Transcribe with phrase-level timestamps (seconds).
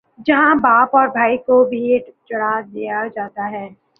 [0.25, 3.67] جہاں باپ اور بھائیوں کو بھینٹ چڑھا دیا جاتا ہے۔